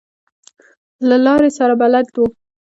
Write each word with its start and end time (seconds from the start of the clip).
له 1.07 1.15
لارې 1.25 1.49
سره 1.57 1.73
ډېر 1.75 1.79
بلد 1.81 2.07
و. 2.23 2.25